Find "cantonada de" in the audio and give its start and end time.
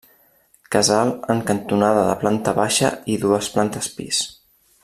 1.51-2.17